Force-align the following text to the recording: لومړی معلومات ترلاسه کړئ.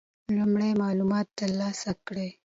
لومړی 0.35 0.71
معلومات 0.83 1.27
ترلاسه 1.39 1.91
کړئ. 2.05 2.29